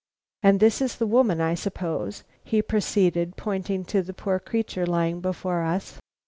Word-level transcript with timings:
"And 0.41 0.59
this 0.59 0.81
is 0.81 0.95
the 0.95 1.05
woman, 1.05 1.39
I 1.39 1.53
suppose?" 1.53 2.23
he 2.43 2.63
proceeded, 2.63 3.37
pointing 3.37 3.85
to 3.85 4.01
the 4.01 4.15
poor 4.15 4.39
creature 4.39 4.87
lying 4.87 5.21
before 5.21 5.61
us. 5.61 5.99